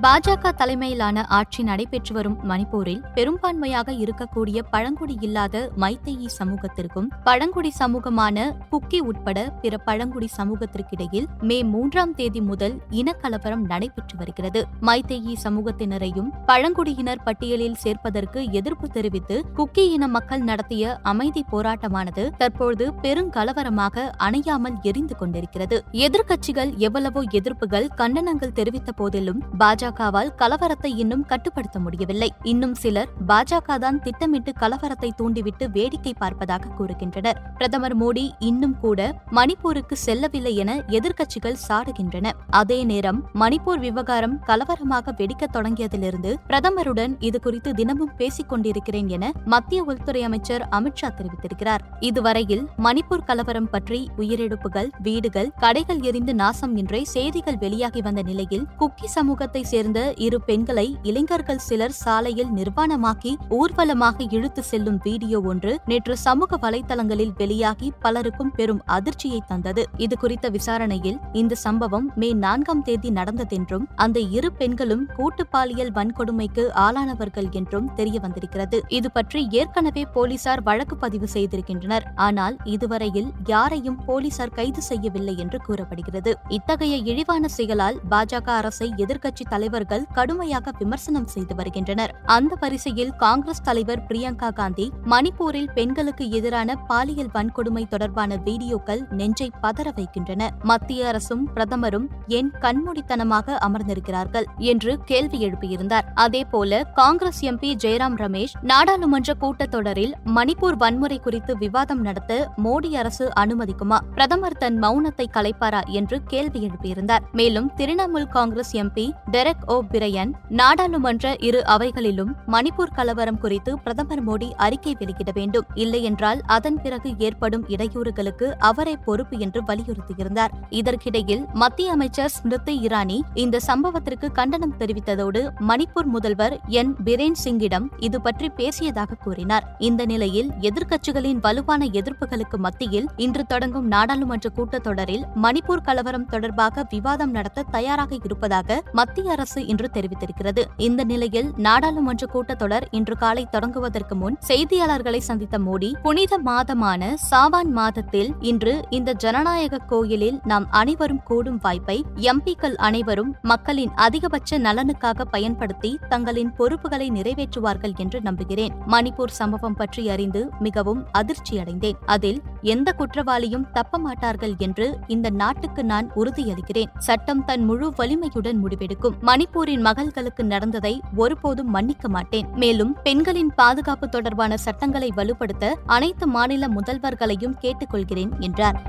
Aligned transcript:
பாஜக 0.00 0.50
தலைமையிலான 0.52 1.24
ஆட்சி 1.28 1.62
நடைபெற்று 1.62 2.14
வரும் 2.14 2.36
மணிப்பூரில் 2.44 3.00
பெரும்பான்மையாக 3.14 3.92
இருக்கக்கூடிய 3.92 4.58
பழங்குடி 4.70 5.16
இல்லாத 5.20 5.70
மைத்தேயி 5.76 6.28
சமூகத்திற்கும் 6.38 7.08
பழங்குடி 7.24 7.70
சமூகமான 7.70 8.36
குக்கி 8.70 9.00
உட்பட 9.00 9.38
பிற 9.62 9.76
பழங்குடி 9.78 10.28
சமூகத்திற்கிடையில் 10.36 11.26
மே 11.42 11.62
மூன்றாம் 11.62 12.14
தேதி 12.14 12.40
முதல் 12.40 12.76
இனக்கலவரம் 12.90 13.64
நடைபெற்று 13.64 14.18
வருகிறது. 14.18 14.62
மைத்தேயி 14.80 15.34
சமூகத்தினரையும் 15.44 16.30
பழங்குடியினர் 16.46 17.24
பட்டியலில் 17.24 17.80
சேர்ப்பதற்கு 17.84 18.50
எதிர்ப்பு 18.52 18.88
தெரிவித்து 18.88 19.44
குக்கி 19.56 19.90
இன 19.90 20.08
மக்கள் 20.08 20.40
நடத்திய 20.40 20.98
அமைதி 21.02 21.44
போராட்டமானது 21.52 22.30
தற்பொழுது 22.36 22.92
பெருங்கலவரமாக 23.02 24.06
அணையாமல் 24.18 24.78
எரிந்து 24.82 25.16
கொண்டிருக்கிறது. 25.16 25.84
எதிர்க்கட்சிகள் 25.92 26.76
எவ்வளவோ 26.76 27.22
எதிர்ப்புகள் 27.32 27.90
கண்டனங்கள் 27.96 28.52
தெரிவித்த 28.52 28.92
போதிலும் 28.92 29.42
பாஜக 29.58 29.86
பாஜகவால் 29.88 30.30
கலவரத்தை 30.40 30.90
இன்னும் 31.02 31.24
கட்டுப்படுத்த 31.26 31.78
முடியவில்லை. 31.78 32.28
இன்னும் 32.42 32.74
சிலர் 32.74 33.10
பாஜக 33.28 33.78
தான் 33.78 34.00
திட்டமிட்டு 34.00 34.52
கலவரத்தை 34.60 35.10
தூண்டிவிட்டு 35.16 35.70
வேடிக்கை 35.70 36.14
பார்ப்பதாக 36.20 36.72
கூறுகின்றனர். 36.78 37.38
பிரதமர் 37.58 37.96
மோடி 38.02 38.24
இன்னும் 38.38 38.76
கூட 38.80 39.14
மணிப்பூருக்கு 39.38 39.96
செல்லவில்லை 40.06 40.56
என 40.56 40.74
எதிர்க்கட்சிகள் 40.98 41.58
சாடுகின்றன. 41.68 42.32
அதே 42.50 42.84
நேரம் 42.84 43.20
மணிப்பூர் 43.34 43.78
விவகாரம் 43.78 44.36
கலவரமாக 44.46 45.14
வெடிக்கத் 45.20 45.54
தொடங்கியதிலிருந்து 45.56 46.34
பிரதமருடன் 46.48 47.14
இது 47.18 47.40
குறித்து 47.40 47.72
தினமும் 47.72 48.14
பேசிக் 48.16 48.48
கொண்டிருக்கிறேன் 48.48 49.08
என 49.08 49.32
மத்திய 49.44 49.82
உள்துறை 49.82 50.22
அமைச்சர் 50.22 50.68
அமித்ஷா 50.70 51.10
தெரிவித்திருக்கிறார். 51.20 51.84
இதுவரையில் 52.00 52.64
மணிப்பூர் 52.78 53.26
கலவரம் 53.30 53.70
பற்றி 53.70 54.08
உயிரிழப்புகள் 54.16 54.90
வீடுகள் 55.02 55.52
கடைகள் 55.64 56.00
எரிந்து 56.00 56.34
நாசம் 56.34 56.76
என்றே 56.76 57.02
செய்திகள் 57.04 57.56
வெளியாகி 57.56 58.00
வந்த 58.00 58.22
நிலையில் 58.22 58.66
குக்கி 58.78 59.06
சமூகத்தை 59.06 59.62
சேர்ந்த 59.62 59.76
இரு 60.16 60.38
பெண்களை 60.40 60.84
இளைஞர்கள் 61.02 61.58
சிலர் 61.58 61.94
சாலையில் 62.00 62.50
நிர்வாணமாக்கி 62.56 63.32
ஊர்வலமாக 63.48 64.24
இழுத்து 64.30 64.62
செல்லும் 64.62 64.98
வீடியோ 65.02 65.40
ஒன்று 65.40 65.72
நேற்று 65.84 66.16
சமூக 66.16 66.56
வலைதளங்களில் 66.56 67.32
வெளியாகி 67.36 67.92
பலருக்கும் 68.00 68.50
பெரும் 68.50 68.82
அதிர்ச்சியை 68.86 69.40
தந்தது. 69.46 69.84
இது 69.96 70.18
குறித்த 70.18 70.48
விசாரணையில் 70.48 71.18
இந்த 71.32 71.54
சம்பவம் 71.54 72.06
மே 72.14 72.30
நான்காம் 72.32 72.82
தேதி 72.82 73.10
நடந்ததென்றும் 73.10 73.84
அந்த 73.94 74.20
இரு 74.20 74.52
பெண்களும் 74.52 75.04
கூட்டு 75.16 75.46
பாலியல் 75.46 75.92
வன்கொடுமைக்கு 75.92 76.64
ஆளானவர்கள் 76.86 77.50
என்றும் 77.50 77.90
தெரிய 77.94 78.18
வந்திருக்கிறது 78.20 78.80
இது 78.88 79.10
பற்றி 79.10 79.48
ஏற்கனவே 79.50 80.04
போலீசார் 80.16 80.62
வழக்கு 80.62 80.96
பதிவு 80.96 81.28
செய்திருக்கின்றனர். 81.34 82.06
ஆனால் 82.14 82.56
இதுவரையில் 82.64 83.30
யாரையும் 83.46 83.98
போலீசார் 84.04 84.56
கைது 84.60 84.82
செய்யவில்லை 84.82 85.36
என்று 85.36 85.60
கூறப்படுகிறது. 85.66 86.34
இத்தகைய 86.48 86.96
இழிவான 86.96 87.48
செயலால் 87.48 88.00
பாஜக 88.10 88.48
அரசை 88.60 88.90
எதிர்க்கட்சி 88.96 89.44
தலைவர்கள் 89.68 90.04
கடுமையாக 90.12 90.72
விமர்சனம் 90.78 91.26
செய்து 91.26 91.54
வருகின்றனர். 91.54 92.12
அந்த 92.24 92.52
வரிசையில் 92.60 93.10
காங்கிரஸ் 93.16 93.62
தலைவர் 93.62 94.02
பிரியங்கா 94.08 94.48
காந்தி 94.52 94.86
மணிப்பூரில் 95.04 95.68
பெண்களுக்கு 95.74 96.30
எதிரான 96.30 96.76
பாலியல் 96.90 97.30
வன்கொடுமை 97.34 97.88
தொடர்பான 97.88 98.36
வீடியோக்கள் 98.44 99.02
நெஞ்சை 99.10 99.48
பதற 99.62 99.92
வைக்கின்றன. 99.94 100.48
மத்திய 100.62 101.08
அரசும் 101.08 101.42
பிரதமரும் 101.54 102.06
ஏன் 102.28 102.50
கண்மூடித்தனமாக 102.60 103.56
அமர்ந்திருக்கிறார்கள் 103.66 104.46
என்று 104.56 104.94
கேள்வி 105.04 105.40
எழுப்பியிருந்தார். 105.46 106.08
அதேபோல 106.14 106.80
காங்கிரஸ் 107.00 107.42
எம்பி 107.42 107.72
ஜெயராம் 107.84 108.16
ரமேஷ் 108.16 108.56
நாடாளுமன்ற 108.62 109.34
கூட்டத்தொடரில் 109.40 110.14
மணிப்பூர் 110.38 110.76
வன்முறை 110.76 111.18
குறித்து 111.18 111.56
விவாதம் 111.56 112.00
நடத்த 112.00 112.50
மோடி 112.64 112.92
அரசு 112.94 113.30
அனுமதிக்குமா? 113.40 114.00
பிரதமர் 114.14 114.58
தன் 114.58 114.80
மௌனத்தை 114.82 115.28
கலைப்பாரா 115.36 115.82
என்று 115.86 116.22
கேள்வி 116.22 116.68
எழுப்பியிருந்தார். 116.68 117.24
மேலும் 117.32 117.70
Trinamool 117.76 118.28
Congress 118.28 118.74
MP 118.76 119.06
Derek 119.30 119.57
O'Brien 119.92 120.32
நாடாளுமன்ற 120.48 121.36
இரு 121.38 121.64
அவைகளிலும் 121.64 122.36
மணிப்பூர் 122.46 122.94
கலவரம் 122.94 123.38
குறித்து 123.38 123.78
பிரதமர் 123.78 124.26
மோடி 124.28 124.50
அறிக்கை 124.56 124.96
வெளியிட 124.98 125.30
வேண்டும். 125.34 125.66
இல்லையென்றால் 125.74 126.40
அதன் 126.46 126.82
பிறகு 126.82 127.14
ஏற்படும் 127.18 127.68
இடையூறுகளுக்கு 127.68 128.50
அவரே 128.58 128.96
பொறுப்பு 128.96 129.38
என்று 129.38 129.62
வலியுறுத்தியிருந்தார். 129.62 130.48
இதற்கிடையில் 130.70 131.46
மத்திய 131.52 131.90
அமைச்சர் 131.90 132.28
ஸ்மிருதி 132.28 132.86
இரானி 132.86 133.20
இந்த 133.34 133.60
சம்பவத்திற்கு 133.66 134.32
கண்டனம் 134.32 134.74
தெரிவித்ததோடு 134.78 135.50
மணிப்பூர் 135.58 136.04
முதல்வர் 136.04 136.60
என். 136.66 136.94
பிரேன் 137.04 137.38
சிங்கிடம் 137.44 137.88
இது 137.98 138.20
பற்றி 138.20 138.50
பேசியதாக 138.56 139.18
கூறினார். 139.24 139.76
இந்த 139.78 140.04
நிலையில் 140.04 140.50
எதிர்க்கட்சிகளின் 140.60 141.40
வலுவான 141.40 141.84
எதிர்ப்புகளுக்கு 141.84 142.56
மத்தியில் 142.56 143.08
இன்று 143.16 143.46
தொடங்கும் 143.46 143.86
நாடாளுமன்ற 143.86 144.48
கூட்டத்தொடரில் 144.56 145.24
மணிப்பூர் 145.42 145.86
கலவரம் 145.88 146.26
தொடர்பாக 146.26 146.86
விவாதம் 146.90 147.30
நடத்த 147.30 147.62
தயாராக 147.62 148.14
இருப்பதாக 148.24 148.82
மத்திய 148.92 149.30
அரசு 149.30 149.47
அரசு 149.48 149.60
இன்று 149.72 149.88
தெரிவித்திருக்கிறது. 149.94 150.62
இந்த 150.86 151.00
நிலையில் 151.04 151.48
நாடாளுமன்ற 151.66 152.24
கூட்டத்தொடர் 152.32 152.84
இன்று 152.90 153.14
காலை 153.16 153.44
தொடங்குவதற்கு 153.52 154.14
முன் 154.14 154.36
செய்தியாளர்களை 154.48 155.20
சந்தித்த 155.28 155.56
மோடி 155.58 155.90
புனித 156.02 156.38
மாதமான 156.38 157.10
சாவான் 157.30 157.70
மாதத்தில் 157.78 158.30
இன்று 158.50 158.74
இந்த 158.90 159.14
ஜனநாயக 159.24 159.80
கோயிலில் 159.92 160.38
நாம் 160.44 160.66
அனைவரும் 160.80 161.22
கூடும் 161.22 161.60
வாய்ப்பை 161.62 161.96
எம்பிக்கள் 162.30 162.76
அனைவரும் 162.88 163.30
மக்களின் 163.42 163.92
அதிகபட்ச 164.06 164.58
நலனுக்காக 164.58 165.26
பயன்படுத்தி 165.34 165.92
தங்களின் 166.08 166.52
பொறுப்புகளை 166.58 167.08
நிறைவேற்றுவார்கள் 167.10 167.96
என்று 167.96 168.20
நம்புகிறேன். 168.20 168.74
மணிப்பூர் 168.86 169.36
சம்பவம் 169.40 169.78
பற்றி 169.80 170.04
அறிந்து 170.08 170.42
மிகவும் 170.58 171.02
அதிர்ச்சியடைந்தேன். 171.20 171.98
அதில் 172.16 172.40
எந்த 172.74 172.88
குற்றவாளியும் 172.92 173.66
தப்ப 173.72 173.98
மாட்டார்கள் 173.98 174.54
என்று 174.58 174.88
இந்த 175.06 175.26
நாட்டுக்கு 175.42 175.84
நான் 175.84 176.06
உறுதியளிக்கிறேன். 176.16 176.92
சட்டம் 177.08 177.44
தன் 177.44 177.64
முழு 177.64 177.88
வலிமையுடன் 177.96 178.60
முடிவெடுக்கும். 178.64 179.18
மணிப்பூரின் 179.38 179.80
மகள்களுக்கு 179.80 180.44
நடந்ததை 180.44 181.00
ஒருபோதும் 181.16 181.70
மன்னிக்க 181.70 182.08
மாட்டேன். 182.08 182.46
மேலும் 182.54 182.96
பெண்களின் 183.02 183.54
பாதுகாப்பு 183.54 184.08
தொடர்பான 184.08 184.56
சட்டங்களை 184.56 185.12
வலுப்படுத்த 185.16 185.74
அனைத்து 185.86 186.26
மாநில 186.26 186.68
முதல்வர்களையும் 186.68 187.54
கேட்டுக்கொள்கிறேன் 187.60 188.38
என்றார். 188.38 188.82